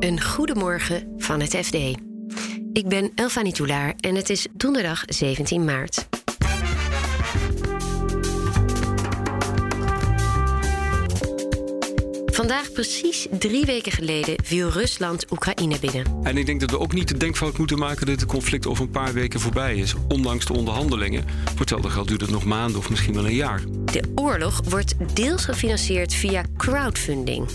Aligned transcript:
Een 0.00 0.22
goedemorgen 0.22 1.14
van 1.16 1.40
het 1.40 1.56
FD. 1.56 1.74
Ik 2.72 2.88
ben 2.88 3.10
Elfanie 3.14 3.52
Toulaar 3.52 3.94
en 4.00 4.14
het 4.14 4.30
is 4.30 4.46
donderdag 4.52 5.02
17 5.06 5.64
maart. 5.64 6.08
Vandaag, 12.32 12.72
precies 12.72 13.26
drie 13.30 13.64
weken 13.64 13.92
geleden, 13.92 14.34
viel 14.44 14.68
Rusland 14.68 15.32
Oekraïne 15.32 15.78
binnen. 15.80 16.04
En 16.22 16.36
ik 16.36 16.46
denk 16.46 16.60
dat 16.60 16.70
we 16.70 16.78
ook 16.78 16.92
niet 16.92 17.08
de 17.08 17.16
denkfout 17.16 17.58
moeten 17.58 17.78
maken 17.78 18.06
dat 18.06 18.20
het 18.20 18.28
conflict 18.28 18.66
over 18.66 18.84
een 18.84 18.90
paar 18.90 19.12
weken 19.12 19.40
voorbij 19.40 19.76
is. 19.76 19.94
Ondanks 20.08 20.44
de 20.44 20.52
onderhandelingen. 20.52 21.24
Voor 21.44 21.58
hetzelfde 21.58 21.90
geld 21.90 22.08
duurt 22.08 22.20
het 22.20 22.30
nog 22.30 22.44
maanden 22.44 22.78
of 22.78 22.90
misschien 22.90 23.14
wel 23.14 23.26
een 23.26 23.34
jaar. 23.34 23.60
De 23.84 24.02
oorlog 24.14 24.60
wordt 24.68 24.94
deels 25.14 25.44
gefinancierd 25.44 26.14
via 26.14 26.44
crowdfunding. 26.56 27.48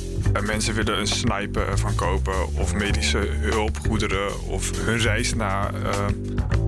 Mensen 0.46 0.74
willen 0.74 1.00
een 1.00 1.08
sniper 1.08 1.80
van 1.80 1.96
kopen 1.96 2.56
of 2.56 2.74
medische 2.74 3.30
hulpgoederen 3.40 4.44
of 4.48 4.86
hun 4.86 4.98
reis 4.98 5.34
naar 5.34 5.74
uh, 5.74 5.90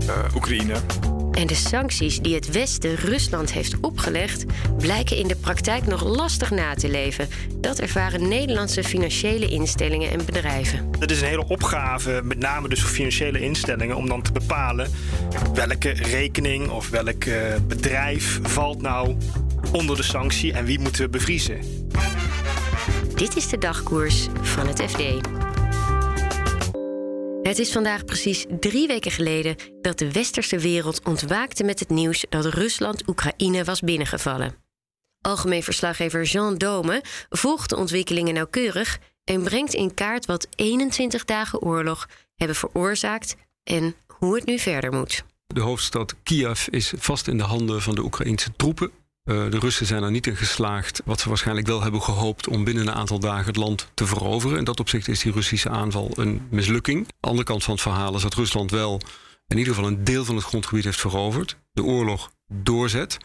uh, 0.07 0.35
Oekraïne. 0.35 0.75
En 1.37 1.47
de 1.47 1.55
sancties 1.55 2.19
die 2.19 2.35
het 2.35 2.51
Westen 2.51 2.95
Rusland 2.95 3.51
heeft 3.51 3.79
opgelegd, 3.79 4.45
blijken 4.77 5.17
in 5.17 5.27
de 5.27 5.35
praktijk 5.35 5.85
nog 5.85 6.03
lastig 6.03 6.51
na 6.51 6.73
te 6.73 6.89
leven. 6.89 7.27
Dat 7.57 7.79
ervaren 7.79 8.27
Nederlandse 8.27 8.83
financiële 8.83 9.47
instellingen 9.47 10.11
en 10.11 10.25
bedrijven. 10.25 10.89
Het 10.99 11.11
is 11.11 11.21
een 11.21 11.27
hele 11.27 11.47
opgave, 11.47 12.21
met 12.23 12.39
name 12.39 12.69
dus 12.69 12.81
voor 12.81 12.89
financiële 12.89 13.39
instellingen, 13.39 13.95
om 13.95 14.07
dan 14.07 14.21
te 14.21 14.31
bepalen 14.31 14.91
welke 15.53 15.89
rekening 15.89 16.69
of 16.69 16.89
welk 16.89 17.25
bedrijf 17.67 18.39
valt 18.43 18.81
nou 18.81 19.15
onder 19.71 19.95
de 19.95 20.03
sanctie 20.03 20.53
en 20.53 20.65
wie 20.65 20.79
moeten 20.79 21.01
we 21.01 21.09
bevriezen. 21.09 21.59
Dit 23.15 23.35
is 23.35 23.49
de 23.49 23.57
dagkoers 23.57 24.27
van 24.41 24.67
het 24.67 24.81
FD. 24.81 25.36
Het 27.47 27.59
is 27.59 27.71
vandaag 27.71 28.05
precies 28.05 28.45
drie 28.59 28.87
weken 28.87 29.11
geleden 29.11 29.55
dat 29.81 29.97
de 29.97 30.11
westerse 30.11 30.57
wereld 30.59 31.03
ontwaakte 31.03 31.63
met 31.63 31.79
het 31.79 31.89
nieuws 31.89 32.25
dat 32.29 32.45
Rusland 32.45 33.07
Oekraïne 33.07 33.63
was 33.63 33.81
binnengevallen. 33.81 34.55
Algemeen 35.21 35.63
verslaggever 35.63 36.23
Jean 36.23 36.57
Dome 36.57 37.03
volgt 37.29 37.69
de 37.69 37.75
ontwikkelingen 37.75 38.33
nauwkeurig 38.33 38.99
en 39.23 39.43
brengt 39.43 39.73
in 39.73 39.93
kaart 39.93 40.25
wat 40.25 40.47
21 40.55 41.25
dagen 41.25 41.61
oorlog 41.61 42.09
hebben 42.35 42.57
veroorzaakt 42.57 43.35
en 43.63 43.95
hoe 44.07 44.35
het 44.35 44.45
nu 44.45 44.59
verder 44.59 44.93
moet. 44.93 45.23
De 45.47 45.61
hoofdstad 45.61 46.15
Kiev 46.23 46.67
is 46.67 46.93
vast 46.97 47.27
in 47.27 47.37
de 47.37 47.43
handen 47.43 47.81
van 47.81 47.95
de 47.95 48.03
Oekraïnse 48.03 48.49
troepen. 48.55 48.91
Uh, 49.27 49.51
de 49.51 49.59
Russen 49.59 49.85
zijn 49.85 50.03
er 50.03 50.11
niet 50.11 50.27
in 50.27 50.35
geslaagd, 50.35 51.01
wat 51.05 51.19
ze 51.19 51.29
waarschijnlijk 51.29 51.67
wel 51.67 51.81
hebben 51.81 52.01
gehoopt, 52.01 52.47
om 52.47 52.63
binnen 52.63 52.87
een 52.87 52.93
aantal 52.93 53.19
dagen 53.19 53.45
het 53.45 53.55
land 53.55 53.87
te 53.93 54.05
veroveren. 54.05 54.57
In 54.57 54.63
dat 54.63 54.79
opzicht 54.79 55.07
is 55.07 55.19
die 55.19 55.31
Russische 55.31 55.69
aanval 55.69 56.11
een 56.15 56.47
mislukking. 56.49 57.07
De 57.07 57.13
andere 57.27 57.47
kant 57.47 57.63
van 57.63 57.73
het 57.73 57.81
verhaal 57.81 58.15
is 58.15 58.21
dat 58.21 58.33
Rusland 58.33 58.71
wel 58.71 59.01
in 59.47 59.57
ieder 59.57 59.73
geval 59.73 59.89
een 59.89 60.03
deel 60.03 60.25
van 60.25 60.35
het 60.35 60.43
grondgebied 60.43 60.83
heeft 60.83 60.99
veroverd, 60.99 61.57
de 61.71 61.83
oorlog 61.83 62.31
doorzet 62.47 63.17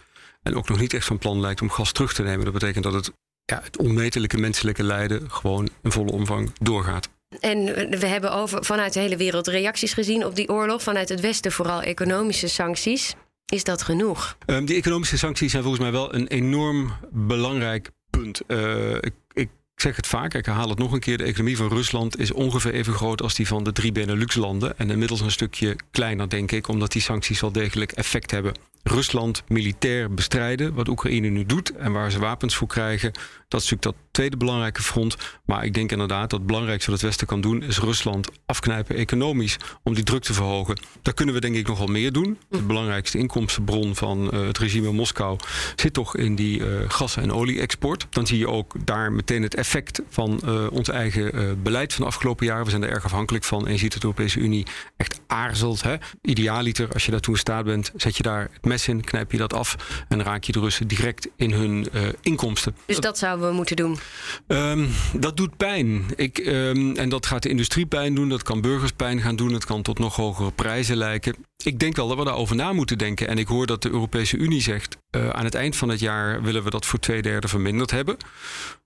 en 0.42 0.56
ook 0.56 0.68
nog 0.68 0.78
niet 0.78 0.94
echt 0.94 1.06
van 1.06 1.18
plan 1.18 1.40
lijkt 1.40 1.60
om 1.60 1.70
gas 1.70 1.92
terug 1.92 2.12
te 2.14 2.22
nemen. 2.22 2.44
Dat 2.44 2.52
betekent 2.52 2.84
dat 2.84 2.92
het, 2.92 3.12
ja, 3.44 3.60
het 3.62 3.78
onmetelijke 3.78 4.38
menselijke 4.38 4.84
lijden 4.84 5.30
gewoon 5.30 5.68
in 5.82 5.92
volle 5.92 6.12
omvang 6.12 6.52
doorgaat. 6.60 7.08
En 7.40 7.64
we 7.98 8.06
hebben 8.06 8.32
over, 8.32 8.64
vanuit 8.64 8.92
de 8.92 9.00
hele 9.00 9.16
wereld 9.16 9.46
reacties 9.46 9.92
gezien 9.92 10.26
op 10.26 10.36
die 10.36 10.48
oorlog. 10.48 10.82
Vanuit 10.82 11.08
het 11.08 11.20
Westen 11.20 11.52
vooral 11.52 11.82
economische 11.82 12.48
sancties. 12.48 13.14
Is 13.52 13.64
dat 13.64 13.82
genoeg? 13.82 14.36
Um, 14.46 14.64
die 14.64 14.76
economische 14.76 15.18
sancties 15.18 15.50
zijn 15.50 15.62
volgens 15.62 15.82
mij 15.82 15.92
wel 15.92 16.14
een 16.14 16.26
enorm 16.26 16.92
belangrijk 17.10 17.90
punt. 18.10 18.42
Uh, 18.46 18.94
ik, 18.94 19.12
ik 19.32 19.48
zeg 19.82 19.96
het 19.96 20.06
vaak, 20.06 20.34
ik 20.34 20.46
herhaal 20.46 20.68
het 20.68 20.78
nog 20.78 20.92
een 20.92 21.00
keer. 21.00 21.18
De 21.18 21.24
economie 21.24 21.56
van 21.56 21.68
Rusland 21.68 22.18
is 22.18 22.32
ongeveer 22.32 22.72
even 22.72 22.92
groot 22.92 23.22
als 23.22 23.34
die 23.34 23.46
van 23.46 23.64
de 23.64 23.72
drie 23.72 23.92
Benelux-landen. 23.92 24.78
En 24.78 24.90
inmiddels 24.90 25.20
een 25.20 25.30
stukje 25.30 25.76
kleiner, 25.90 26.28
denk 26.28 26.52
ik, 26.52 26.68
omdat 26.68 26.92
die 26.92 27.02
sancties 27.02 27.40
wel 27.40 27.52
degelijk 27.52 27.92
effect 27.92 28.30
hebben. 28.30 28.54
Rusland 28.82 29.42
militair 29.48 30.14
bestrijden, 30.14 30.74
wat 30.74 30.88
Oekraïne 30.88 31.28
nu 31.28 31.46
doet 31.46 31.76
en 31.76 31.92
waar 31.92 32.10
ze 32.10 32.18
wapens 32.18 32.56
voor 32.56 32.68
krijgen, 32.68 33.12
dat 33.48 33.62
is 33.62 33.70
natuurlijk 33.70 33.82
dat 33.82 33.94
tweede 34.10 34.36
belangrijke 34.36 34.82
front. 34.82 35.16
Maar 35.44 35.64
ik 35.64 35.74
denk 35.74 35.92
inderdaad 35.92 36.30
dat 36.30 36.38
het 36.38 36.46
belangrijkste 36.46 36.90
wat 36.90 37.00
het 37.00 37.08
Westen 37.08 37.26
kan 37.26 37.40
doen, 37.40 37.62
is 37.62 37.78
Rusland 37.78 38.28
afknijpen 38.46 38.96
economisch 38.96 39.56
om 39.82 39.94
die 39.94 40.04
druk 40.04 40.22
te 40.22 40.32
verhogen. 40.32 40.76
Daar 41.02 41.14
kunnen 41.14 41.34
we 41.34 41.40
denk 41.40 41.56
ik 41.56 41.66
nog 41.66 41.78
wel 41.78 41.86
meer 41.86 42.12
doen. 42.12 42.38
De 42.48 42.62
belangrijkste 42.62 43.18
inkomstenbron 43.18 43.96
van 43.96 44.30
uh, 44.34 44.46
het 44.46 44.58
regime 44.58 44.88
in 44.88 44.94
Moskou 44.94 45.38
zit 45.76 45.92
toch 45.92 46.16
in 46.16 46.34
die 46.34 46.58
uh, 46.58 46.66
gas- 46.88 47.16
en 47.16 47.32
olie-export. 47.32 48.06
Dan 48.10 48.26
zie 48.26 48.38
je 48.38 48.48
ook 48.48 48.74
daar 48.84 49.12
meteen 49.12 49.42
het 49.42 49.54
effect 49.54 49.71
van 50.08 50.40
uh, 50.44 50.66
ons 50.70 50.88
eigen 50.88 51.62
beleid 51.62 51.92
van 51.92 52.02
de 52.02 52.10
afgelopen 52.10 52.46
jaren. 52.46 52.64
We 52.64 52.70
zijn 52.70 52.82
er 52.82 52.90
erg 52.90 53.04
afhankelijk 53.04 53.44
van 53.44 53.66
en 53.66 53.72
je 53.72 53.78
ziet 53.78 53.92
dat 53.92 54.00
de 54.00 54.06
Europese 54.06 54.38
Unie 54.38 54.66
echt 54.96 55.20
aarzelt. 55.26 55.82
Hè? 55.82 55.96
Idealiter, 56.22 56.88
als 56.92 57.04
je 57.04 57.10
daartoe 57.10 57.34
in 57.34 57.40
staat 57.40 57.64
bent, 57.64 57.92
zet 57.96 58.16
je 58.16 58.22
daar 58.22 58.48
het 58.52 58.64
mes 58.64 58.88
in, 58.88 59.04
knijp 59.04 59.32
je 59.32 59.38
dat 59.38 59.52
af 59.52 59.76
en 60.08 60.22
raak 60.22 60.44
je 60.44 60.52
de 60.52 60.60
Russen 60.60 60.88
direct 60.88 61.28
in 61.36 61.52
hun 61.52 61.88
inkomsten. 62.22 62.76
Dus 62.86 63.00
dat 63.00 63.18
zouden 63.18 63.48
we 63.48 63.54
moeten 63.54 63.76
doen? 63.76 63.98
Um, 64.46 64.88
dat 65.12 65.36
doet 65.36 65.56
pijn. 65.56 66.04
Ik, 66.16 66.38
um, 66.38 66.96
en 66.96 67.08
dat 67.08 67.26
gaat 67.26 67.42
de 67.42 67.48
industrie 67.48 67.86
pijn 67.86 68.14
doen, 68.14 68.28
dat 68.28 68.42
kan 68.42 68.60
burgers 68.60 68.92
pijn 68.92 69.20
gaan 69.20 69.36
doen, 69.36 69.52
het 69.52 69.64
kan 69.64 69.82
tot 69.82 69.98
nog 69.98 70.16
hogere 70.16 70.50
prijzen 70.50 70.96
lijken. 70.96 71.34
Ik 71.64 71.78
denk 71.78 71.96
wel 71.96 72.08
dat 72.08 72.18
we 72.18 72.24
daarover 72.24 72.56
na 72.56 72.72
moeten 72.72 72.98
denken. 72.98 73.28
En 73.28 73.38
ik 73.38 73.46
hoor 73.46 73.66
dat 73.66 73.82
de 73.82 73.90
Europese 73.90 74.36
Unie 74.36 74.60
zegt: 74.60 74.96
uh, 75.16 75.28
aan 75.28 75.44
het 75.44 75.54
eind 75.54 75.76
van 75.76 75.88
het 75.88 76.00
jaar 76.00 76.42
willen 76.42 76.62
we 76.62 76.70
dat 76.70 76.86
voor 76.86 76.98
twee 76.98 77.22
derde 77.22 77.48
verminderd 77.48 77.90
hebben. 77.90 78.16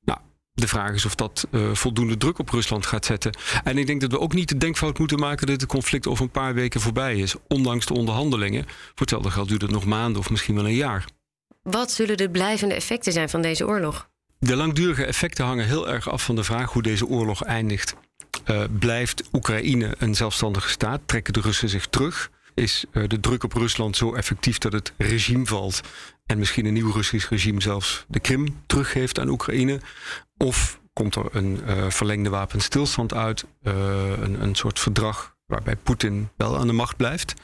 Nou, 0.04 0.18
de 0.56 0.68
vraag 0.68 0.94
is 0.94 1.04
of 1.04 1.14
dat 1.14 1.46
uh, 1.50 1.74
voldoende 1.74 2.16
druk 2.16 2.38
op 2.38 2.50
Rusland 2.50 2.86
gaat 2.86 3.04
zetten. 3.04 3.36
En 3.64 3.78
ik 3.78 3.86
denk 3.86 4.00
dat 4.00 4.10
we 4.10 4.20
ook 4.20 4.32
niet 4.32 4.48
de 4.48 4.56
denkfout 4.56 4.98
moeten 4.98 5.18
maken 5.18 5.46
dat 5.46 5.60
het 5.60 5.70
conflict 5.70 6.06
over 6.06 6.24
een 6.24 6.30
paar 6.30 6.54
weken 6.54 6.80
voorbij 6.80 7.16
is. 7.16 7.34
Ondanks 7.48 7.86
de 7.86 7.94
onderhandelingen. 7.94 8.64
Voor 8.64 8.92
hetzelfde 8.94 9.30
geld 9.30 9.48
duurt 9.48 9.62
het 9.62 9.70
nog 9.70 9.84
maanden 9.84 10.20
of 10.20 10.30
misschien 10.30 10.54
wel 10.54 10.66
een 10.66 10.74
jaar. 10.74 11.04
Wat 11.62 11.90
zullen 11.90 12.16
de 12.16 12.30
blijvende 12.30 12.74
effecten 12.74 13.12
zijn 13.12 13.28
van 13.28 13.42
deze 13.42 13.66
oorlog? 13.66 14.08
De 14.38 14.56
langdurige 14.56 15.04
effecten 15.04 15.44
hangen 15.44 15.66
heel 15.66 15.88
erg 15.88 16.10
af 16.10 16.24
van 16.24 16.36
de 16.36 16.44
vraag 16.44 16.72
hoe 16.72 16.82
deze 16.82 17.06
oorlog 17.06 17.42
eindigt. 17.42 17.94
Uh, 18.46 18.64
blijft 18.78 19.22
Oekraïne 19.32 19.94
een 19.98 20.14
zelfstandige 20.14 20.68
staat? 20.68 21.00
Trekken 21.06 21.32
de 21.32 21.40
Russen 21.40 21.68
zich 21.68 21.86
terug? 21.86 22.30
Is 22.54 22.84
uh, 22.92 23.08
de 23.08 23.20
druk 23.20 23.44
op 23.44 23.52
Rusland 23.52 23.96
zo 23.96 24.14
effectief 24.14 24.58
dat 24.58 24.72
het 24.72 24.92
regime 24.96 25.46
valt 25.46 25.80
en 26.26 26.38
misschien 26.38 26.66
een 26.66 26.72
nieuw 26.72 26.92
Russisch 26.92 27.28
regime 27.28 27.60
zelfs 27.60 28.04
de 28.08 28.20
Krim 28.20 28.62
teruggeeft 28.66 29.18
aan 29.18 29.28
Oekraïne? 29.28 29.80
Of 30.36 30.80
komt 30.92 31.14
er 31.14 31.26
een 31.30 31.60
uh, 31.66 31.90
verlengde 31.90 32.30
wapenstilstand 32.30 33.14
uit, 33.14 33.44
een, 33.62 34.42
een 34.42 34.54
soort 34.54 34.80
verdrag 34.80 35.36
waarbij 35.46 35.76
Poetin 35.76 36.28
wel 36.36 36.58
aan 36.58 36.66
de 36.66 36.72
macht 36.72 36.96
blijft 36.96 37.34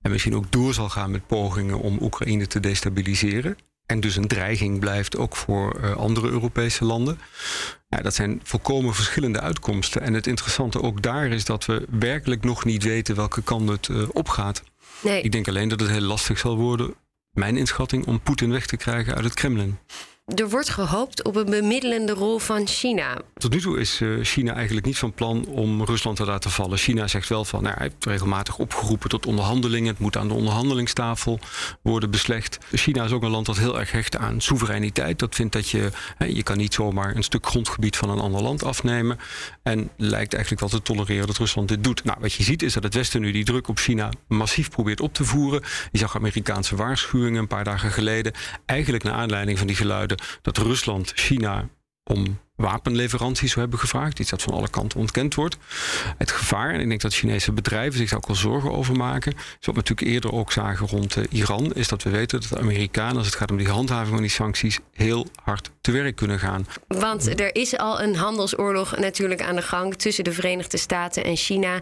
en 0.00 0.10
misschien 0.10 0.36
ook 0.36 0.52
door 0.52 0.74
zal 0.74 0.88
gaan 0.88 1.10
met 1.10 1.26
pogingen 1.26 1.78
om 1.78 1.98
Oekraïne 2.00 2.46
te 2.46 2.60
destabiliseren? 2.60 3.56
en 3.86 4.00
dus 4.00 4.16
een 4.16 4.26
dreiging 4.26 4.78
blijft 4.78 5.16
ook 5.16 5.36
voor 5.36 5.78
uh, 5.80 5.96
andere 5.96 6.28
Europese 6.28 6.84
landen. 6.84 7.18
Ja, 7.88 7.98
dat 7.98 8.14
zijn 8.14 8.40
volkomen 8.42 8.94
verschillende 8.94 9.40
uitkomsten. 9.40 10.02
En 10.02 10.14
het 10.14 10.26
interessante 10.26 10.82
ook 10.82 11.02
daar 11.02 11.26
is 11.26 11.44
dat 11.44 11.66
we 11.66 11.86
werkelijk 11.90 12.44
nog 12.44 12.64
niet 12.64 12.82
weten 12.82 13.16
welke 13.16 13.42
kant 13.42 13.68
het 13.68 14.10
opgaat. 14.12 14.62
Nee. 15.02 15.22
Ik 15.22 15.32
denk 15.32 15.48
alleen 15.48 15.68
dat 15.68 15.80
het 15.80 15.90
heel 15.90 16.00
lastig 16.00 16.38
zal 16.38 16.56
worden, 16.56 16.94
mijn 17.36 17.56
inschatting, 17.56 18.06
om 18.06 18.20
Poetin 18.20 18.50
weg 18.50 18.66
te 18.66 18.76
krijgen 18.76 19.14
uit 19.14 19.24
het 19.24 19.34
Kremlin. 19.34 19.78
Er 20.34 20.48
wordt 20.48 20.70
gehoopt 20.70 21.24
op 21.24 21.36
een 21.36 21.50
bemiddelende 21.50 22.12
rol 22.12 22.38
van 22.38 22.66
China. 22.66 23.16
Tot 23.34 23.52
nu 23.52 23.60
toe 23.60 23.80
is 23.80 24.00
uh, 24.00 24.24
China 24.24 24.54
eigenlijk 24.54 24.86
niet 24.86 24.98
van 24.98 25.12
plan 25.12 25.46
om 25.46 25.84
Rusland 25.84 26.16
te 26.16 26.24
laten 26.24 26.50
vallen. 26.50 26.78
China 26.78 27.06
zegt 27.06 27.28
wel 27.28 27.44
van, 27.44 27.62
nou, 27.62 27.74
hij 27.74 27.86
heeft 27.86 28.04
regelmatig 28.04 28.58
opgeroepen 28.58 29.08
tot 29.08 29.26
onderhandelingen. 29.26 29.88
Het 29.88 29.98
moet 29.98 30.16
aan 30.16 30.28
de 30.28 30.34
onderhandelingstafel 30.34 31.38
worden 31.82 32.10
beslecht. 32.10 32.58
China 32.72 33.04
is 33.04 33.12
ook 33.12 33.22
een 33.22 33.30
land 33.30 33.46
dat 33.46 33.58
heel 33.58 33.78
erg 33.78 33.92
hecht 33.92 34.16
aan 34.16 34.40
soevereiniteit. 34.40 35.18
Dat 35.18 35.34
vindt 35.34 35.52
dat 35.52 35.68
je, 35.68 35.90
je 36.18 36.42
kan 36.42 36.56
niet 36.56 36.74
zomaar 36.74 37.16
een 37.16 37.24
stuk 37.24 37.46
grondgebied 37.46 37.96
van 37.96 38.10
een 38.10 38.20
ander 38.20 38.42
land 38.42 38.64
afnemen. 38.64 39.18
En 39.62 39.90
lijkt 39.96 40.34
eigenlijk 40.34 40.60
wel 40.60 40.80
te 40.80 40.82
tolereren 40.82 41.26
dat 41.26 41.36
Rusland 41.36 41.68
dit 41.68 41.84
doet. 41.84 42.04
Nou, 42.04 42.18
wat 42.20 42.32
je 42.32 42.42
ziet 42.42 42.62
is 42.62 42.72
dat 42.72 42.82
het 42.82 42.94
Westen 42.94 43.20
nu 43.20 43.32
die 43.32 43.44
druk 43.44 43.68
op 43.68 43.78
China 43.78 44.10
massief 44.28 44.70
probeert 44.70 45.00
op 45.00 45.14
te 45.14 45.24
voeren. 45.24 45.62
Je 45.92 45.98
zag 45.98 46.16
Amerikaanse 46.16 46.76
waarschuwingen 46.76 47.40
een 47.40 47.46
paar 47.46 47.64
dagen 47.64 47.90
geleden. 47.90 48.32
Eigenlijk 48.64 49.04
naar 49.04 49.14
aanleiding 49.14 49.58
van 49.58 49.66
die 49.66 49.76
geluiden 49.76 50.15
dat 50.42 50.58
Rusland 50.58 51.12
China 51.14 51.68
om 52.04 52.38
wapenleveranties 52.56 53.48
zou 53.48 53.60
hebben 53.60 53.78
gevraagd. 53.78 54.18
Iets 54.18 54.30
dat 54.30 54.42
van 54.42 54.54
alle 54.54 54.68
kanten 54.68 54.98
ontkend 54.98 55.34
wordt. 55.34 55.56
Het 56.18 56.30
gevaar, 56.30 56.74
en 56.74 56.80
ik 56.80 56.88
denk 56.88 57.00
dat 57.00 57.14
Chinese 57.14 57.52
bedrijven 57.52 57.98
zich 57.98 58.08
daar 58.08 58.18
ook 58.18 58.26
wel 58.26 58.36
zorgen 58.36 58.72
over 58.72 58.96
maken. 58.96 59.32
Zoals 59.32 59.58
we 59.60 59.72
natuurlijk 59.72 60.08
eerder 60.08 60.32
ook 60.32 60.52
zagen 60.52 60.86
rond 60.86 61.16
uh, 61.16 61.24
Iran, 61.30 61.74
is 61.74 61.88
dat 61.88 62.02
we 62.02 62.10
weten 62.10 62.40
dat 62.40 62.48
de 62.48 62.58
Amerikanen, 62.58 63.16
als 63.16 63.26
het 63.26 63.34
gaat 63.34 63.50
om 63.50 63.56
die 63.56 63.68
handhaving 63.68 64.12
van 64.12 64.20
die 64.20 64.30
sancties, 64.30 64.78
heel 64.92 65.26
hard 65.42 65.70
te 65.80 65.90
werk 65.90 66.16
kunnen 66.16 66.38
gaan. 66.38 66.66
Want 66.88 67.40
er 67.40 67.54
is 67.54 67.76
al 67.76 68.00
een 68.00 68.16
handelsoorlog 68.16 68.96
natuurlijk 68.96 69.42
aan 69.42 69.56
de 69.56 69.62
gang 69.62 69.94
tussen 69.94 70.24
de 70.24 70.32
Verenigde 70.32 70.76
Staten 70.76 71.24
en 71.24 71.36
China. 71.36 71.80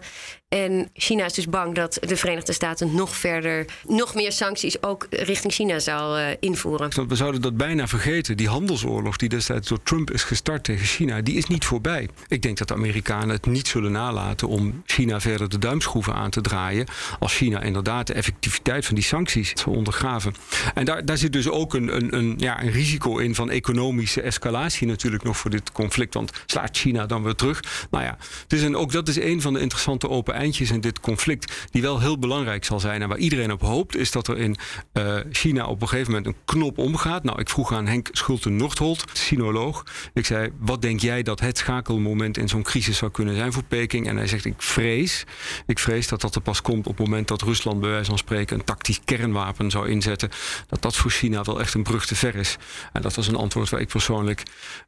En 0.48 0.90
China 0.92 1.24
is 1.24 1.32
dus 1.32 1.48
bang 1.48 1.74
dat 1.74 1.98
de 2.00 2.16
Verenigde 2.16 2.52
Staten 2.52 2.94
nog 2.94 3.16
verder, 3.16 3.64
nog 3.86 4.14
meer 4.14 4.32
sancties 4.32 4.82
ook 4.82 5.06
richting 5.10 5.52
China 5.52 5.78
zal 5.78 6.18
uh, 6.18 6.26
invoeren. 6.40 7.08
We 7.08 7.16
zouden 7.16 7.40
dat 7.40 7.56
bijna 7.56 7.86
vergeten. 7.86 8.36
Die 8.36 8.48
handelsoorlog 8.48 9.16
die 9.16 9.28
destijds 9.28 9.68
door 9.68 9.82
Trump 9.82 10.10
is 10.10 10.22
gestart 10.22 10.63
tegen 10.64 10.86
China, 10.86 11.20
die 11.20 11.36
is 11.36 11.46
niet 11.46 11.64
voorbij. 11.64 12.08
Ik 12.28 12.42
denk 12.42 12.58
dat 12.58 12.68
de 12.68 12.74
Amerikanen 12.74 13.28
het 13.28 13.46
niet 13.46 13.68
zullen 13.68 13.92
nalaten 13.92 14.48
om 14.48 14.82
China 14.86 15.20
verder 15.20 15.48
de 15.48 15.58
duimschroeven 15.58 16.14
aan 16.14 16.30
te 16.30 16.40
draaien. 16.40 16.86
Als 17.18 17.34
China 17.34 17.60
inderdaad 17.60 18.06
de 18.06 18.12
effectiviteit 18.12 18.86
van 18.86 18.94
die 18.94 19.04
sancties 19.04 19.52
zal 19.54 19.72
ondergraven. 19.72 20.34
En 20.74 20.84
daar, 20.84 21.04
daar 21.04 21.18
zit 21.18 21.32
dus 21.32 21.48
ook 21.48 21.74
een, 21.74 21.96
een, 21.96 22.16
een, 22.16 22.34
ja, 22.38 22.62
een 22.62 22.70
risico 22.70 23.18
in 23.18 23.34
van 23.34 23.50
economische 23.50 24.20
escalatie 24.20 24.86
natuurlijk 24.86 25.22
nog 25.22 25.36
voor 25.36 25.50
dit 25.50 25.72
conflict. 25.72 26.14
Want 26.14 26.32
slaat 26.46 26.76
China 26.76 27.06
dan 27.06 27.22
weer 27.22 27.34
terug? 27.34 27.86
Nou 27.90 28.04
ja, 28.04 28.16
dus 28.46 28.62
en 28.62 28.76
ook 28.76 28.92
dat 28.92 29.08
is 29.08 29.20
een 29.20 29.40
van 29.40 29.52
de 29.52 29.60
interessante 29.60 30.08
open 30.08 30.34
eindjes 30.34 30.70
in 30.70 30.80
dit 30.80 31.00
conflict. 31.00 31.68
Die 31.70 31.82
wel 31.82 32.00
heel 32.00 32.18
belangrijk 32.18 32.64
zal 32.64 32.80
zijn. 32.80 33.02
En 33.02 33.08
waar 33.08 33.18
iedereen 33.18 33.52
op 33.52 33.60
hoopt, 33.60 33.96
is 33.96 34.10
dat 34.10 34.28
er 34.28 34.38
in 34.38 34.56
uh, 34.92 35.16
China 35.30 35.66
op 35.66 35.82
een 35.82 35.88
gegeven 35.88 36.12
moment 36.12 36.34
een 36.34 36.40
knop 36.44 36.78
omgaat. 36.78 37.24
Nou, 37.24 37.40
ik 37.40 37.48
vroeg 37.48 37.72
aan 37.72 37.86
Henk 37.86 38.08
Schulte-Nordholt, 38.12 39.04
sinoloog. 39.12 39.84
Ik 40.12 40.26
zei, 40.26 40.50
wat 40.58 40.82
denk 40.82 41.00
jij 41.00 41.22
dat 41.22 41.40
het 41.40 41.58
schakelmoment 41.58 42.38
in 42.38 42.48
zo'n 42.48 42.62
crisis 42.62 42.96
zou 42.96 43.10
kunnen 43.10 43.36
zijn 43.36 43.52
voor 43.52 43.64
Peking? 43.64 44.08
En 44.08 44.16
hij 44.16 44.26
zegt, 44.26 44.44
ik 44.44 44.62
vrees, 44.62 45.24
ik 45.66 45.78
vrees 45.78 46.08
dat 46.08 46.20
dat 46.20 46.34
er 46.34 46.40
pas 46.40 46.62
komt 46.62 46.86
op 46.86 46.98
het 46.98 47.06
moment 47.06 47.28
dat 47.28 47.42
Rusland 47.42 47.80
bij 47.80 47.90
wijze 47.90 48.08
van 48.08 48.18
spreken 48.18 48.58
een 48.58 48.64
tactisch 48.64 49.00
kernwapen 49.04 49.70
zou 49.70 49.88
inzetten. 49.88 50.30
Dat 50.68 50.82
dat 50.82 50.96
voor 50.96 51.10
China 51.10 51.42
wel 51.42 51.60
echt 51.60 51.74
een 51.74 51.82
brug 51.82 52.06
te 52.06 52.14
ver 52.14 52.34
is. 52.34 52.56
En 52.92 53.02
dat 53.02 53.14
was 53.14 53.26
een 53.26 53.36
antwoord 53.36 53.68
waar 53.68 53.80
ik 53.80 53.88
persoonlijk 53.88 54.42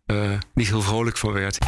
uh, 0.06 0.38
niet 0.54 0.68
heel 0.68 0.82
vrolijk 0.82 1.16
van 1.16 1.32
werd. 1.32 1.58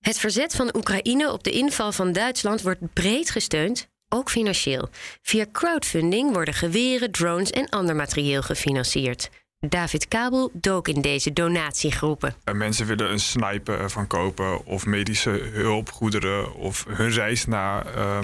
Het 0.00 0.18
verzet 0.18 0.54
van 0.54 0.76
Oekraïne 0.76 1.32
op 1.32 1.44
de 1.44 1.50
inval 1.50 1.92
van 1.92 2.12
Duitsland 2.12 2.62
wordt 2.62 2.92
breed 2.92 3.30
gesteund, 3.30 3.88
ook 4.08 4.30
financieel. 4.30 4.88
Via 5.22 5.46
crowdfunding 5.52 6.32
worden 6.32 6.54
geweren, 6.54 7.10
drones 7.10 7.50
en 7.50 7.68
ander 7.68 7.96
materieel 7.96 8.42
gefinancierd. 8.42 9.30
David 9.60 10.08
Kabel 10.08 10.50
dook 10.52 10.88
in 10.88 11.00
deze 11.00 11.32
donatiegroepen. 11.32 12.34
Mensen 12.52 12.86
willen 12.86 13.10
een 13.10 13.20
sniper 13.20 13.90
van 13.90 14.06
kopen 14.06 14.64
of 14.64 14.86
medische 14.86 15.30
hulpgoederen 15.52 16.54
of 16.54 16.84
hun 16.88 17.10
reis 17.10 17.46
naar 17.46 17.96
uh, 17.96 18.18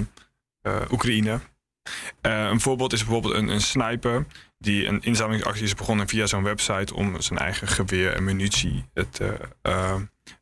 uh, 0.61 0.75
Oekraïne. 0.91 1.39
Uh, 2.21 2.47
een 2.49 2.59
voorbeeld 2.59 2.93
is 2.93 3.03
bijvoorbeeld 3.03 3.33
een, 3.33 3.47
een 3.47 3.61
sniper 3.61 4.25
die 4.57 4.87
een 4.87 5.01
inzamelingsactie 5.01 5.63
is 5.63 5.75
begonnen 5.75 6.07
via 6.07 6.25
zo'n 6.25 6.43
website 6.43 6.93
om 6.93 7.21
zijn 7.21 7.39
eigen 7.39 7.67
geweer 7.67 8.13
en 8.15 8.23
munitie 8.23 8.85
te 9.11 9.37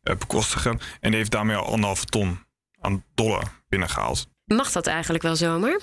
bekostigen. 0.01 0.79
En 0.99 1.09
die 1.09 1.17
heeft 1.17 1.31
daarmee 1.31 1.55
al 1.55 1.65
anderhalve 1.65 2.05
ton 2.05 2.39
aan 2.79 3.03
dollar 3.13 3.43
binnengehaald. 3.69 4.27
Mag 4.45 4.71
dat 4.71 4.87
eigenlijk 4.87 5.23
wel 5.23 5.35
zomaar? 5.35 5.79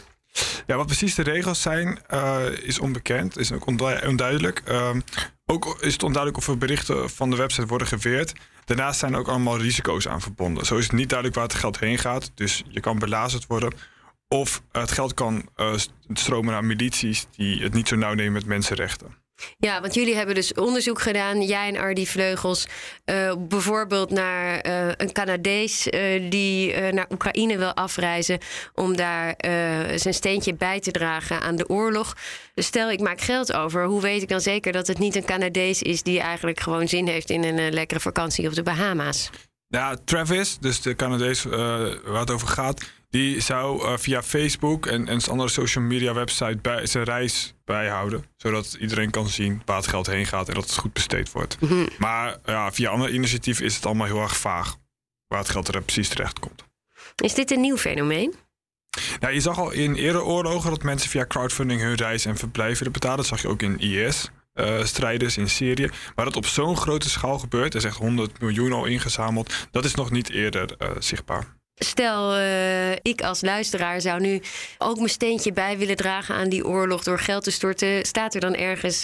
Ja, 0.66 0.76
wat 0.76 0.86
precies 0.86 1.14
de 1.14 1.22
regels 1.22 1.62
zijn, 1.62 1.98
uh, 2.14 2.44
is 2.62 2.78
onbekend, 2.78 3.38
is 3.38 3.52
ook 3.52 3.66
onduidelijk. 3.66 4.62
Uh, 4.68 4.90
ook 5.46 5.76
is 5.80 5.92
het 5.92 6.02
onduidelijk 6.02 6.42
of 6.42 6.48
er 6.48 6.58
berichten 6.58 7.10
van 7.10 7.30
de 7.30 7.36
website 7.36 7.66
worden 7.66 7.86
geweerd. 7.86 8.32
Daarnaast 8.64 8.98
zijn 8.98 9.12
er 9.12 9.18
ook 9.18 9.28
allemaal 9.28 9.58
risico's 9.58 10.08
aan 10.08 10.20
verbonden. 10.20 10.66
Zo 10.66 10.76
is 10.76 10.84
het 10.84 10.92
niet 10.92 11.08
duidelijk 11.08 11.38
waar 11.38 11.48
het 11.48 11.58
geld 11.58 11.78
heen 11.78 11.98
gaat. 11.98 12.30
Dus 12.34 12.62
je 12.68 12.80
kan 12.80 12.98
belazerd 12.98 13.46
worden. 13.46 13.72
Of 14.28 14.62
het 14.72 14.92
geld 14.92 15.14
kan 15.14 15.48
uh, 15.56 15.74
stromen 16.12 16.52
naar 16.52 16.64
milities 16.64 17.26
die 17.36 17.62
het 17.62 17.74
niet 17.74 17.88
zo 17.88 17.96
nauw 17.96 18.14
nemen 18.14 18.32
met 18.32 18.46
mensenrechten. 18.46 19.16
Ja, 19.58 19.80
want 19.80 19.94
jullie 19.94 20.14
hebben 20.14 20.34
dus 20.34 20.54
onderzoek 20.54 21.00
gedaan, 21.00 21.42
jij 21.42 21.68
en 21.68 21.76
Ardi 21.76 22.06
Vleugels, 22.06 22.66
uh, 23.04 23.34
bijvoorbeeld 23.38 24.10
naar 24.10 24.66
uh, 24.66 24.92
een 24.96 25.12
Canadees 25.12 25.86
uh, 25.86 26.30
die 26.30 26.76
naar 26.76 27.06
Oekraïne 27.10 27.58
wil 27.58 27.74
afreizen 27.74 28.38
om 28.74 28.96
daar 28.96 29.34
zijn 29.94 30.14
steentje 30.14 30.54
bij 30.54 30.80
te 30.80 30.90
dragen 30.90 31.40
aan 31.40 31.56
de 31.56 31.68
oorlog. 31.68 32.16
Dus 32.54 32.66
stel 32.66 32.90
ik 32.90 33.00
maak 33.00 33.20
geld 33.20 33.52
over, 33.52 33.84
hoe 33.84 34.00
weet 34.00 34.22
ik 34.22 34.28
dan 34.28 34.40
zeker 34.40 34.72
dat 34.72 34.86
het 34.86 34.98
niet 34.98 35.16
een 35.16 35.24
Canadees 35.24 35.82
is 35.82 36.02
die 36.02 36.20
eigenlijk 36.20 36.60
gewoon 36.60 36.88
zin 36.88 37.06
heeft 37.06 37.30
in 37.30 37.44
een 37.44 37.72
lekkere 37.72 38.00
vakantie 38.00 38.48
op 38.48 38.54
de 38.54 38.62
Bahama's? 38.62 39.30
Ja, 39.68 39.96
Travis, 40.04 40.58
dus 40.58 40.80
de 40.80 40.94
Canadees 40.94 41.42
waar 41.42 42.20
het 42.20 42.30
over 42.30 42.48
gaat, 42.48 42.82
die 43.10 43.40
zou 43.40 43.82
uh, 43.82 43.96
via 43.96 44.22
Facebook 44.22 44.86
en, 44.86 45.08
en 45.08 45.20
andere 45.30 45.48
social 45.48 45.84
media 45.84 46.14
website 46.14 46.58
bij, 46.62 46.86
zijn 46.86 47.04
reis 47.04 47.54
bijhouden. 47.64 48.24
Zodat 48.36 48.76
iedereen 48.80 49.10
kan 49.10 49.28
zien 49.28 49.62
waar 49.64 49.76
het 49.76 49.86
geld 49.86 50.06
heen 50.06 50.26
gaat 50.26 50.48
en 50.48 50.54
dat 50.54 50.64
het 50.64 50.78
goed 50.78 50.92
besteed 50.92 51.32
wordt. 51.32 51.60
Mm 51.60 51.68
-hmm. 51.68 51.88
Maar 51.98 52.36
ja, 52.44 52.72
via 52.72 52.90
andere 52.90 53.12
initiatieven 53.12 53.64
is 53.64 53.74
het 53.74 53.86
allemaal 53.86 54.06
heel 54.06 54.20
erg 54.20 54.36
vaag. 54.36 54.76
Waar 55.26 55.38
het 55.38 55.48
geld 55.48 55.68
er 55.68 55.82
precies 55.82 56.08
terecht 56.08 56.38
komt. 56.38 56.64
Is 57.16 57.34
dit 57.34 57.50
een 57.50 57.60
nieuw 57.60 57.76
fenomeen? 57.76 58.34
Nou, 59.20 59.34
je 59.34 59.40
zag 59.40 59.58
al 59.58 59.70
in 59.70 59.94
eerdere 59.94 60.24
oorlogen 60.24 60.70
dat 60.70 60.82
mensen 60.82 61.10
via 61.10 61.26
crowdfunding 61.26 61.80
hun 61.80 61.94
reis 61.94 62.24
en 62.24 62.36
verblijf 62.36 62.78
willen 62.78 62.92
betalen. 62.92 63.16
Dat 63.16 63.26
zag 63.26 63.42
je 63.42 63.48
ook 63.48 63.62
in 63.62 63.78
IS. 63.78 64.30
Uh, 64.60 64.84
strijders 64.84 65.36
in 65.36 65.48
Syrië. 65.48 65.90
Maar 66.14 66.24
dat 66.24 66.36
op 66.36 66.46
zo'n 66.46 66.76
grote 66.76 67.10
schaal 67.10 67.38
gebeurt, 67.38 67.72
er 67.74 67.78
is 67.78 67.84
echt 67.84 67.96
100 67.96 68.40
miljoen 68.40 68.72
al 68.72 68.84
ingezameld, 68.84 69.54
dat 69.70 69.84
is 69.84 69.94
nog 69.94 70.10
niet 70.10 70.30
eerder 70.30 70.74
uh, 70.78 70.88
zichtbaar. 70.98 71.56
Stel, 71.74 72.36
uh, 72.36 72.92
ik 72.92 73.22
als 73.22 73.40
luisteraar 73.40 74.00
zou 74.00 74.20
nu 74.20 74.42
ook 74.78 74.96
mijn 74.96 75.08
steentje 75.08 75.52
bij 75.52 75.78
willen 75.78 75.96
dragen 75.96 76.34
aan 76.34 76.48
die 76.48 76.66
oorlog 76.66 77.02
door 77.02 77.18
geld 77.18 77.44
te 77.44 77.50
storten. 77.50 78.06
Staat 78.06 78.34
er 78.34 78.40
dan 78.40 78.54
ergens 78.54 79.02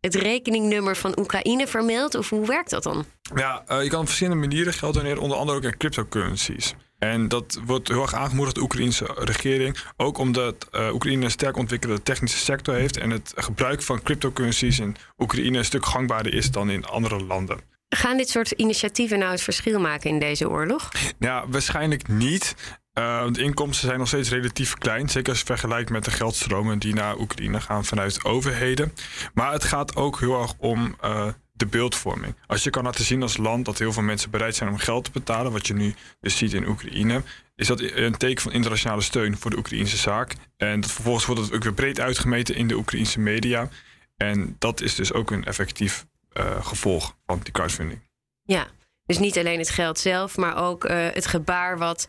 het 0.00 0.14
rekeningnummer 0.14 0.96
van 0.96 1.18
Oekraïne 1.18 1.66
vermeld? 1.66 2.14
Of 2.14 2.30
hoe 2.30 2.46
werkt 2.46 2.70
dat 2.70 2.82
dan? 2.82 3.04
Ja, 3.34 3.64
je 3.82 3.88
kan 3.88 4.00
op 4.00 4.06
verschillende 4.06 4.40
manieren 4.40 4.72
geld 4.72 4.94
doneren, 4.94 5.22
onder 5.22 5.36
andere 5.38 5.58
ook 5.58 5.64
in 5.64 5.76
cryptocurrencies. 5.76 6.74
En 7.02 7.28
dat 7.28 7.60
wordt 7.64 7.88
heel 7.88 8.02
erg 8.02 8.14
aangemoedigd, 8.14 8.54
de 8.54 8.62
Oekraïnse 8.62 9.10
regering. 9.14 9.76
Ook 9.96 10.18
omdat 10.18 10.68
Oekraïne 10.92 11.24
een 11.24 11.30
sterk 11.30 11.56
ontwikkelde 11.56 12.02
technische 12.02 12.38
sector 12.38 12.74
heeft. 12.74 12.96
En 12.96 13.10
het 13.10 13.32
gebruik 13.36 13.82
van 13.82 14.02
cryptocurrencies 14.02 14.78
in 14.78 14.96
Oekraïne 15.18 15.58
een 15.58 15.64
stuk 15.64 15.86
gangbaarder 15.86 16.34
is 16.34 16.50
dan 16.50 16.70
in 16.70 16.84
andere 16.84 17.24
landen. 17.24 17.60
Gaan 17.88 18.16
dit 18.16 18.28
soort 18.28 18.50
initiatieven 18.50 19.18
nou 19.18 19.30
het 19.30 19.42
verschil 19.42 19.80
maken 19.80 20.10
in 20.10 20.18
deze 20.18 20.48
oorlog? 20.48 20.88
Ja, 21.18 21.48
waarschijnlijk 21.48 22.08
niet. 22.08 22.54
Uh, 22.98 23.26
de 23.32 23.42
inkomsten 23.42 23.86
zijn 23.86 23.98
nog 23.98 24.08
steeds 24.08 24.30
relatief 24.30 24.74
klein. 24.74 25.08
Zeker 25.08 25.30
als 25.30 25.38
je 25.38 25.46
vergelijkt 25.46 25.90
met 25.90 26.04
de 26.04 26.10
geldstromen 26.10 26.78
die 26.78 26.94
naar 26.94 27.18
Oekraïne 27.18 27.60
gaan 27.60 27.84
vanuit 27.84 28.24
overheden. 28.24 28.92
Maar 29.34 29.52
het 29.52 29.64
gaat 29.64 29.96
ook 29.96 30.20
heel 30.20 30.40
erg 30.40 30.54
om 30.58 30.96
uh, 31.04 31.26
de 31.52 31.66
beeldvorming. 31.66 32.34
Als 32.46 32.62
je 32.62 32.70
kan 32.70 32.84
laten 32.84 33.04
zien 33.04 33.22
als 33.22 33.36
land 33.36 33.64
dat 33.64 33.78
heel 33.78 33.92
veel 33.92 34.02
mensen 34.02 34.30
bereid 34.30 34.56
zijn 34.56 34.70
om 34.70 34.78
geld 34.78 35.04
te 35.04 35.10
betalen, 35.10 35.52
wat 35.52 35.66
je 35.66 35.74
nu 35.74 35.94
dus 36.20 36.36
ziet 36.36 36.52
in 36.52 36.68
Oekraïne, 36.68 37.22
is 37.56 37.66
dat 37.66 37.80
een 37.80 38.16
teken 38.16 38.42
van 38.42 38.52
internationale 38.52 39.02
steun 39.02 39.38
voor 39.38 39.50
de 39.50 39.56
Oekraïnse 39.56 39.96
zaak. 39.96 40.34
En 40.56 40.80
dat 40.80 40.90
vervolgens 40.90 41.26
wordt 41.26 41.40
het 41.40 41.52
ook 41.52 41.62
weer 41.62 41.74
breed 41.74 42.00
uitgemeten 42.00 42.54
in 42.54 42.68
de 42.68 42.76
Oekraïnse 42.76 43.20
media. 43.20 43.68
En 44.16 44.56
dat 44.58 44.80
is 44.80 44.94
dus 44.94 45.12
ook 45.12 45.30
een 45.30 45.44
effectief 45.44 46.06
uh, 46.32 46.64
gevolg 46.64 47.16
van 47.26 47.40
die 47.42 47.52
crowdfunding. 47.52 48.00
Ja, 48.42 48.66
dus 49.06 49.18
niet 49.18 49.38
alleen 49.38 49.58
het 49.58 49.70
geld 49.70 49.98
zelf, 49.98 50.36
maar 50.36 50.56
ook 50.56 50.84
uh, 50.84 51.06
het 51.12 51.26
gebaar 51.26 51.78
wat 51.78 52.08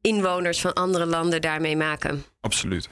inwoners 0.00 0.60
van 0.60 0.72
andere 0.72 1.06
landen 1.06 1.40
daarmee 1.40 1.76
maken. 1.76 2.24
Absoluut. 2.40 2.88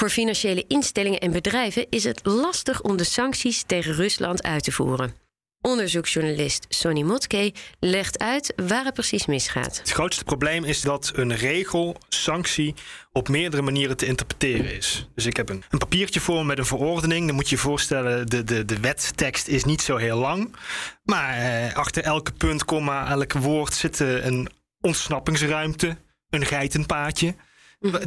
Voor 0.00 0.10
financiële 0.10 0.64
instellingen 0.68 1.20
en 1.20 1.32
bedrijven 1.32 1.86
is 1.90 2.04
het 2.04 2.20
lastig 2.22 2.82
om 2.82 2.96
de 2.96 3.04
sancties 3.04 3.62
tegen 3.62 3.92
Rusland 3.92 4.42
uit 4.42 4.64
te 4.64 4.72
voeren. 4.72 5.14
Onderzoeksjournalist 5.60 6.66
Sonny 6.68 7.02
Motke 7.02 7.52
legt 7.80 8.18
uit 8.18 8.52
waar 8.56 8.84
het 8.84 8.94
precies 8.94 9.26
misgaat. 9.26 9.78
Het 9.78 9.90
grootste 9.90 10.24
probleem 10.24 10.64
is 10.64 10.80
dat 10.80 11.12
een 11.14 11.36
regel, 11.36 11.96
sanctie, 12.08 12.74
op 13.12 13.28
meerdere 13.28 13.62
manieren 13.62 13.96
te 13.96 14.06
interpreteren 14.06 14.76
is. 14.76 15.08
Dus 15.14 15.26
ik 15.26 15.36
heb 15.36 15.48
een, 15.48 15.62
een 15.70 15.78
papiertje 15.78 16.20
voor 16.20 16.36
me 16.36 16.44
met 16.44 16.58
een 16.58 16.64
verordening. 16.64 17.26
Dan 17.26 17.34
moet 17.34 17.48
je 17.48 17.54
je 17.56 17.62
voorstellen, 17.62 18.26
de, 18.26 18.44
de, 18.44 18.64
de 18.64 18.80
wettekst 18.80 19.48
is 19.48 19.64
niet 19.64 19.82
zo 19.82 19.96
heel 19.96 20.18
lang. 20.18 20.56
Maar 21.02 21.38
eh, 21.38 21.76
achter 21.76 22.02
elke 22.02 22.32
punt, 22.32 22.64
komma, 22.64 23.10
elk 23.10 23.32
woord 23.32 23.74
zit 23.74 23.98
een 23.98 24.48
ontsnappingsruimte, 24.80 25.96
een 26.30 26.46
geitenpaadje. 26.46 27.34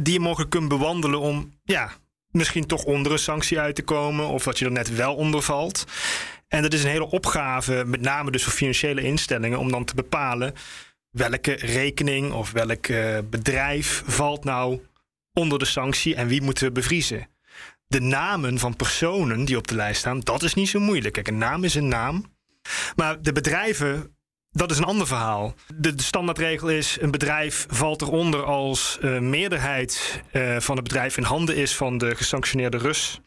Die 0.02 0.12
je 0.12 0.20
mogelijk 0.20 0.50
kunt 0.50 0.68
bewandelen 0.68 1.20
om 1.20 1.58
ja, 1.64 1.92
misschien 2.30 2.66
toch 2.66 2.84
onder 2.84 3.12
een 3.12 3.18
sanctie 3.18 3.60
uit 3.60 3.74
te 3.74 3.82
komen. 3.82 4.28
Of 4.28 4.44
dat 4.44 4.58
je 4.58 4.64
er 4.64 4.72
net 4.72 4.94
wel 4.94 5.14
onder 5.14 5.42
valt. 5.42 5.84
En 6.48 6.62
dat 6.62 6.72
is 6.72 6.84
een 6.84 6.90
hele 6.90 7.10
opgave, 7.10 7.84
met 7.86 8.00
name 8.00 8.30
dus 8.30 8.44
voor 8.44 8.52
financiële 8.52 9.02
instellingen, 9.02 9.58
om 9.58 9.70
dan 9.70 9.84
te 9.84 9.94
bepalen 9.94 10.54
welke 11.10 11.52
rekening 11.52 12.32
of 12.32 12.52
welk 12.52 12.88
uh, 12.88 13.18
bedrijf 13.30 14.02
valt 14.06 14.44
nou 14.44 14.80
onder 15.32 15.58
de 15.58 15.64
sanctie 15.64 16.14
en 16.14 16.26
wie 16.26 16.42
moeten 16.42 16.66
we 16.66 16.72
bevriezen. 16.72 17.28
De 17.86 18.00
namen 18.00 18.58
van 18.58 18.76
personen 18.76 19.44
die 19.44 19.56
op 19.56 19.68
de 19.68 19.74
lijst 19.74 20.00
staan, 20.00 20.20
dat 20.20 20.42
is 20.42 20.54
niet 20.54 20.68
zo 20.68 20.80
moeilijk. 20.80 21.14
Kijk, 21.14 21.28
een 21.28 21.38
naam 21.38 21.64
is 21.64 21.74
een 21.74 21.88
naam. 21.88 22.24
Maar 22.96 23.22
de 23.22 23.32
bedrijven 23.32 24.16
dat 24.54 24.70
is 24.70 24.78
een 24.78 24.84
ander 24.84 25.06
verhaal. 25.06 25.54
De, 25.74 25.92
standaardregel 25.96 26.68
is: 26.68 26.96
een 27.00 27.10
bedrijf 27.10 27.66
valt 27.68 28.02
eronder 28.02 28.44
als 28.44 28.98
uh, 29.02 29.18
meerderheid 29.18 30.22
uh, 30.32 30.56
van 30.58 30.76
het 30.76 30.84
bedrijf 30.84 31.16
in 31.16 31.22
handen 31.22 31.56
is 31.56 31.76
van 31.76 31.98
de 31.98 32.16
gesanctioneerde 32.16 32.78
Rus. 32.78 33.20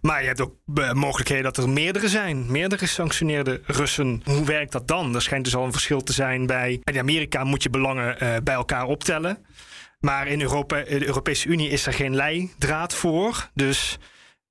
Maar 0.00 0.20
je 0.20 0.26
hebt 0.26 0.40
ook 0.40 0.54
uh, 0.74 0.92
mogelijkheden 0.92 1.44
dat 1.44 1.56
er 1.56 1.68
meerdere 1.68 2.08
zijn, 2.08 2.50
meerdere 2.50 2.86
gesanctioneerde 2.86 3.60
Russen. 3.64 4.22
Hoe 4.24 4.44
werkt 4.44 4.72
dat 4.72 4.88
dan? 4.88 5.14
Er 5.14 5.22
schijnt 5.22 5.44
dus 5.44 5.56
al 5.56 5.64
een 5.64 5.72
verschil 5.72 6.02
te 6.02 6.12
zijn 6.12 6.46
bij. 6.46 6.80
In 6.84 6.98
Amerika 6.98 7.44
moet 7.44 7.62
je 7.62 7.70
belangen 7.70 8.44
bij 8.44 8.54
elkaar 8.54 8.84
optellen. 8.84 9.38
Maar 10.00 10.26
in 10.26 10.40
Europa, 10.40 10.76
de 10.82 11.06
Europese 11.06 11.48
Unie 11.48 11.68
is 11.68 11.86
er 11.86 11.92
geen 11.92 12.14
leidraad 12.14 12.94
voor. 12.94 13.50
Dus 13.54 13.98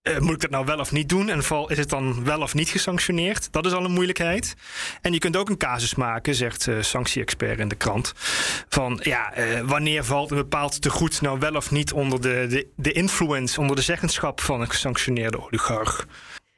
eh, 0.06 0.20
moet 0.20 0.34
ik 0.34 0.42
dat 0.42 0.50
nou 0.50 0.66
wel 0.66 0.80
of 0.80 0.92
niet 0.92 1.10
doen? 1.10 1.30
En 1.30 1.44
val, 1.44 1.70
is 1.70 1.78
het 1.78 1.90
dan 1.90 2.24
wel 2.24 2.42
of 2.42 2.54
niet 2.54 2.70
gesanctioneerd? 2.70 3.52
Dat 3.52 3.66
is 3.66 3.72
al 3.72 3.86
een 3.86 3.92
moeilijkheid. 3.92 4.56
En 5.02 5.14
je 5.14 5.20
kunt 5.20 5.36
ook 5.36 5.50
een 5.50 5.58
casus 5.58 5.96
maken, 5.96 6.36
zegt 6.36 6.68
uh, 6.68 6.82
sanctie-expert 6.82 7.60
in 7.60 7.68
de 7.68 7.76
krant. 7.76 8.14
Van 8.70 9.00
ja, 9.04 9.38
uh, 9.38 9.60
wanneer 9.60 10.04
valt 10.04 10.32
een 10.32 10.38
bepaald 10.38 10.82
tegoed 10.82 11.22
nou 11.22 11.40
wel 11.40 11.56
of 11.56 11.72
niet 11.72 11.94
onder 11.94 12.22
de, 12.22 12.46
de, 12.50 12.68
de 12.76 12.92
influence, 12.92 13.60
onder 13.60 13.76
de 13.76 13.82
zeggenschap 13.82 14.42
van 14.42 14.62
een 14.62 14.70
gesanctioneerde 14.70 15.42
oligarch? 15.42 16.06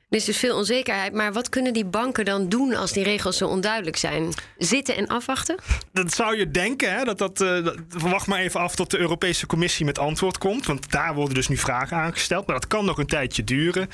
Er 0.10 0.18
is 0.18 0.26
dus 0.26 0.38
veel 0.38 0.58
onzekerheid. 0.58 1.14
Maar 1.14 1.34
wat 1.34 1.50
kunnen 1.50 1.74
die 1.74 1.86
banken 1.86 2.26
dan 2.26 2.50
doen 2.50 2.76
als 2.76 2.92
die 2.92 3.04
regels 3.04 3.38
zo 3.38 3.48
onduidelijk 3.48 3.98
zijn? 3.98 4.34
Zitten 4.58 4.96
en 4.96 5.08
afwachten? 5.08 5.56
Dat 5.92 6.14
zou 6.14 6.38
je 6.38 6.52
denken. 6.52 6.94
Hè? 6.94 7.04
Dat, 7.04 7.18
dat, 7.18 7.42
uh, 7.42 7.68
wacht 7.90 8.28
maar 8.28 8.40
even 8.40 8.60
af 8.60 8.76
tot 8.76 8.92
de 8.92 8.98
Europese 8.98 9.48
Commissie 9.48 9.86
met 9.86 10.00
antwoord 10.00 10.38
komt. 10.38 10.66
Want 10.66 10.92
daar 10.92 11.14
worden 11.14 11.36
dus 11.36 11.48
nu 11.48 11.58
vragen 11.58 11.98
aangesteld. 11.98 12.48
Maar 12.48 12.56
dat 12.56 12.68
kan 12.68 12.86
nog 12.86 12.98
een 12.98 13.06
tijdje 13.06 13.44
duren. 13.44 13.90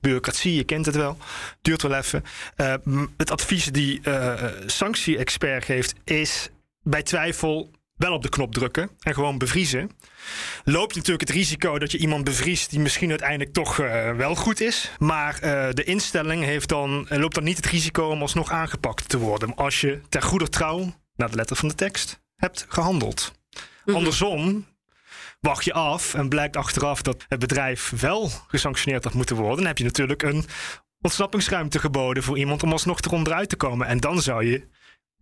Bureaucratie, 0.00 0.54
je 0.54 0.64
kent 0.64 0.86
het 0.86 0.96
wel. 0.96 1.16
Duurt 1.62 1.82
wel 1.82 1.94
even. 1.94 2.24
Uh, 2.56 2.74
het 3.16 3.30
advies 3.30 3.64
die 3.64 4.00
uh, 4.02 4.42
sanctie-expert 4.66 5.64
geeft 5.64 5.94
is 6.04 6.48
bij 6.82 7.02
twijfel 7.02 7.70
wel 7.96 8.12
op 8.12 8.22
de 8.22 8.28
knop 8.28 8.54
drukken 8.54 8.90
en 9.00 9.14
gewoon 9.14 9.38
bevriezen. 9.38 9.90
Loop 10.64 10.90
je 10.90 10.98
natuurlijk 10.98 11.28
het 11.28 11.36
risico 11.36 11.78
dat 11.78 11.92
je 11.92 11.98
iemand 11.98 12.24
bevriest 12.24 12.70
die 12.70 12.80
misschien 12.80 13.10
uiteindelijk 13.10 13.52
toch 13.52 13.78
uh, 13.78 14.16
wel 14.16 14.34
goed 14.34 14.60
is. 14.60 14.90
Maar 14.98 15.34
uh, 15.34 15.68
de 15.70 15.84
instelling 15.84 16.44
heeft 16.44 16.68
dan, 16.68 17.06
uh, 17.10 17.18
loopt 17.18 17.34
dan 17.34 17.44
niet 17.44 17.56
het 17.56 17.66
risico 17.66 18.08
om 18.08 18.20
alsnog 18.20 18.50
aangepakt 18.50 19.08
te 19.08 19.18
worden. 19.18 19.54
Als 19.54 19.80
je 19.80 20.00
ter 20.08 20.22
goede 20.22 20.48
trouw, 20.48 20.94
naar 21.16 21.30
de 21.30 21.36
letter 21.36 21.56
van 21.56 21.68
de 21.68 21.74
tekst, 21.74 22.22
hebt 22.36 22.66
gehandeld. 22.68 23.32
Mm-hmm. 23.52 23.94
Andersom 23.94 24.66
wacht 25.40 25.64
je 25.64 25.72
af 25.72 26.14
en 26.14 26.28
blijkt 26.28 26.56
achteraf 26.56 27.02
dat 27.02 27.24
het 27.28 27.38
bedrijf 27.38 27.92
wel 28.00 28.30
gesanctioneerd 28.46 29.04
had 29.04 29.14
moeten 29.14 29.36
worden. 29.36 29.56
Dan 29.56 29.66
heb 29.66 29.78
je 29.78 29.84
natuurlijk 29.84 30.22
een 30.22 30.44
ontsnappingsruimte 31.00 31.78
geboden 31.78 32.22
voor 32.22 32.38
iemand 32.38 32.62
om 32.62 32.72
alsnog 32.72 33.00
eronder 33.00 33.32
uit 33.32 33.48
te 33.48 33.56
komen. 33.56 33.86
En 33.86 34.00
dan 34.00 34.22
zou 34.22 34.44
je 34.44 34.68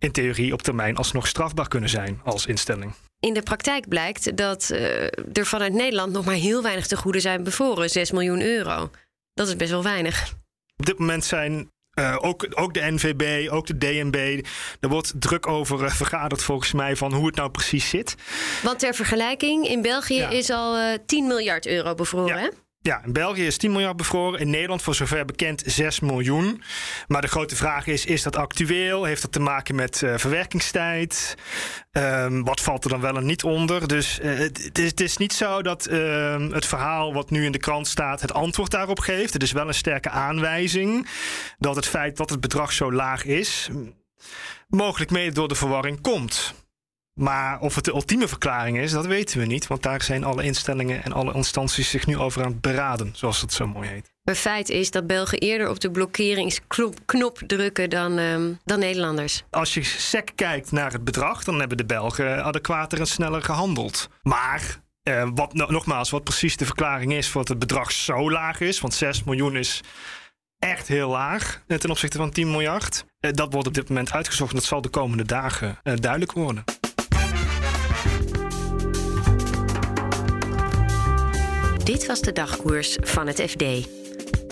in 0.03 0.11
theorie 0.11 0.53
op 0.53 0.61
termijn 0.61 0.95
alsnog 0.95 1.27
strafbaar 1.27 1.67
kunnen 1.67 1.89
zijn 1.89 2.21
als 2.23 2.45
instelling. 2.45 2.93
In 3.19 3.33
de 3.33 3.41
praktijk 3.41 3.87
blijkt 3.87 4.37
dat 4.37 4.69
uh, 4.71 5.03
er 5.33 5.45
vanuit 5.45 5.73
Nederland 5.73 6.11
nog 6.11 6.25
maar 6.25 6.35
heel 6.35 6.61
weinig 6.61 6.87
te 6.87 6.97
goede 6.97 7.19
zijn 7.19 7.43
bevoren. 7.43 7.89
6 7.89 8.11
miljoen 8.11 8.41
euro. 8.41 8.89
Dat 9.33 9.47
is 9.47 9.55
best 9.55 9.71
wel 9.71 9.83
weinig. 9.83 10.33
Op 10.77 10.85
dit 10.85 10.99
moment 10.99 11.25
zijn 11.25 11.71
uh, 11.99 12.17
ook, 12.21 12.47
ook 12.49 12.73
de 12.73 12.91
NVB, 12.91 13.51
ook 13.51 13.65
de 13.65 13.77
DNB. 13.77 14.45
Er 14.79 14.89
wordt 14.89 15.13
druk 15.15 15.47
over 15.47 15.83
uh, 15.83 15.89
vergaderd 15.89 16.43
volgens 16.43 16.71
mij 16.71 16.95
van 16.95 17.13
hoe 17.13 17.25
het 17.25 17.35
nou 17.35 17.49
precies 17.49 17.89
zit. 17.89 18.15
Want 18.63 18.79
ter 18.79 18.93
vergelijking, 18.93 19.67
in 19.67 19.81
België 19.81 20.19
ja. 20.19 20.29
is 20.29 20.49
al 20.49 20.79
uh, 20.79 20.93
10 21.05 21.27
miljard 21.27 21.67
euro 21.67 21.93
bevroren. 21.93 22.41
Ja. 22.41 22.49
Ja, 22.83 23.01
in 23.05 23.13
België 23.13 23.45
is 23.45 23.57
10 23.57 23.71
miljard 23.71 23.97
bevroren. 23.97 24.39
In 24.39 24.49
Nederland, 24.49 24.81
voor 24.81 24.95
zover 24.95 25.25
bekend, 25.25 25.63
6 25.65 25.99
miljoen. 25.99 26.63
Maar 27.07 27.21
de 27.21 27.27
grote 27.27 27.55
vraag 27.55 27.87
is: 27.87 28.05
is 28.05 28.23
dat 28.23 28.35
actueel? 28.35 29.03
Heeft 29.03 29.21
dat 29.21 29.31
te 29.31 29.39
maken 29.39 29.75
met 29.75 30.01
uh, 30.01 30.17
verwerkingstijd? 30.17 31.35
Um, 31.91 32.43
wat 32.43 32.61
valt 32.61 32.83
er 32.83 32.89
dan 32.89 33.01
wel 33.01 33.17
en 33.17 33.25
niet 33.25 33.43
onder? 33.43 33.87
Dus 33.87 34.19
uh, 34.19 34.39
het, 34.73 34.99
is, 35.01 35.17
niet 35.17 35.33
zo 35.33 35.61
dat 35.61 35.87
uh, 35.89 36.49
het 36.49 36.65
verhaal 36.65 37.13
wat 37.13 37.29
nu 37.29 37.45
in 37.45 37.51
de 37.51 37.57
krant 37.57 37.87
staat 37.87 38.21
het 38.21 38.33
antwoord 38.33 38.71
daarop 38.71 38.99
geeft. 38.99 39.33
Het 39.33 39.43
is 39.43 39.51
wel 39.51 39.67
een 39.67 39.73
sterke 39.73 40.09
aanwijzing 40.09 41.07
dat 41.57 41.75
het 41.75 41.87
feit 41.87 42.17
dat 42.17 42.29
het 42.29 42.39
bedrag 42.39 42.73
zo 42.73 42.91
laag 42.91 43.25
is, 43.25 43.69
mogelijk 44.67 45.11
mede 45.11 45.33
door 45.33 45.47
de 45.47 45.55
verwarring 45.55 46.01
komt. 46.01 46.62
Maar 47.13 47.59
of 47.59 47.75
het 47.75 47.85
de 47.85 47.91
ultieme 47.91 48.27
verklaring 48.27 48.77
is, 48.77 48.91
dat 48.91 49.05
weten 49.05 49.39
we 49.39 49.45
niet. 49.45 49.67
Want 49.67 49.83
daar 49.83 50.01
zijn 50.01 50.23
alle 50.23 50.43
instellingen 50.43 51.03
en 51.03 51.13
alle 51.13 51.33
instanties 51.33 51.89
zich 51.89 52.05
nu 52.05 52.17
over 52.17 52.43
aan 52.43 52.51
het 52.51 52.61
beraden, 52.61 53.11
zoals 53.15 53.41
het 53.41 53.53
zo 53.53 53.67
mooi 53.67 53.89
heet. 53.89 54.11
Het 54.23 54.37
feit 54.37 54.69
is 54.69 54.91
dat 54.91 55.07
Belgen 55.07 55.39
eerder 55.39 55.69
op 55.69 55.79
de 55.79 55.91
blokkeringsknop 55.91 56.99
knop 57.05 57.41
drukken 57.47 57.89
dan, 57.89 58.17
um, 58.17 58.59
dan 58.63 58.79
Nederlanders. 58.79 59.43
Als 59.49 59.73
je 59.73 59.83
sec 59.83 60.31
kijkt 60.35 60.71
naar 60.71 60.91
het 60.91 61.03
bedrag, 61.03 61.43
dan 61.43 61.59
hebben 61.59 61.77
de 61.77 61.85
Belgen 61.85 62.43
adequater 62.43 62.99
en 62.99 63.07
sneller 63.07 63.41
gehandeld. 63.41 64.09
Maar 64.21 64.81
uh, 65.03 65.29
wat, 65.35 65.53
nogmaals, 65.53 66.09
wat 66.09 66.23
precies 66.23 66.57
de 66.57 66.65
verklaring 66.65 67.13
is 67.13 67.29
voor 67.29 67.41
dat 67.41 67.49
het 67.49 67.59
bedrag 67.59 67.91
zo 67.91 68.31
laag 68.31 68.59
is, 68.59 68.79
want 68.79 68.93
6 68.93 69.23
miljoen 69.23 69.55
is 69.55 69.81
echt 70.59 70.87
heel 70.87 71.09
laag 71.09 71.61
ten 71.67 71.89
opzichte 71.89 72.17
van 72.17 72.31
10 72.31 72.51
miljard. 72.51 73.05
Uh, 73.19 73.31
dat 73.31 73.53
wordt 73.53 73.67
op 73.67 73.73
dit 73.73 73.89
moment 73.89 74.11
uitgezocht 74.11 74.49
en 74.49 74.57
dat 74.57 74.65
zal 74.65 74.81
de 74.81 74.89
komende 74.89 75.25
dagen 75.25 75.79
uh, 75.83 75.93
duidelijk 75.95 76.31
worden. 76.31 76.63
Dit 81.83 82.05
was 82.05 82.21
de 82.21 82.31
dagkoers 82.31 82.97
van 83.01 83.27
het 83.27 83.41
FD. 83.41 83.63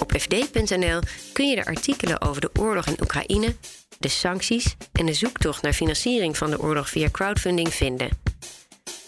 Op 0.02 0.12
fd.nl 0.18 1.00
kun 1.34 1.50
je 1.50 1.56
de 1.56 1.66
artikelen 1.66 2.22
over 2.22 2.42
de 2.42 2.50
oorlog 2.60 2.86
in 2.86 2.98
Oekraïne, 3.02 3.56
de 4.00 4.08
sancties 4.08 4.76
en 4.92 5.06
de 5.06 5.14
zoektocht 5.14 5.62
naar 5.62 5.74
financiering 5.74 6.38
van 6.38 6.50
de 6.50 6.62
oorlog 6.62 6.90
via 6.90 7.10
crowdfunding 7.12 7.74
vinden. 7.74 8.10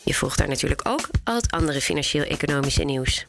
Je 0.03 0.13
volgt 0.13 0.37
daar 0.37 0.47
natuurlijk 0.47 0.87
ook 0.87 1.09
al 1.23 1.35
het 1.35 1.51
andere 1.51 1.81
financieel-economische 1.81 2.83
nieuws. 2.83 3.25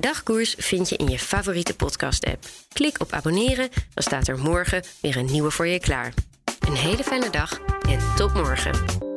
Dagkoers 0.00 0.54
vind 0.58 0.88
je 0.88 0.96
in 0.96 1.08
je 1.08 1.18
favoriete 1.18 1.74
podcast-app. 1.76 2.44
Klik 2.72 3.00
op 3.00 3.12
abonneren, 3.12 3.68
dan 3.94 4.02
staat 4.02 4.28
er 4.28 4.38
morgen 4.38 4.82
weer 5.00 5.16
een 5.16 5.30
nieuwe 5.30 5.50
voor 5.50 5.66
je 5.66 5.80
klaar. 5.80 6.14
Een 6.60 6.76
hele 6.76 7.04
fijne 7.04 7.30
dag 7.30 7.60
en 7.88 8.14
tot 8.16 8.34
morgen. 8.34 9.11